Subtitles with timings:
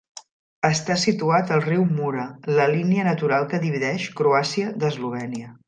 [0.69, 2.25] Està situat al riu Mura,
[2.61, 5.57] la línia natural que divideix Croàcia d'Eslovènia.